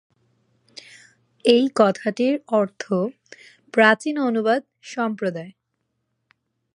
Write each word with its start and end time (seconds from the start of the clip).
এই 1.45 1.65
কথাটির 1.75 2.35
অর্থ 2.51 2.83
প্রাচীন 3.73 4.15
অনুবাদ 4.19 4.61
সম্প্রদায়। 4.81 5.51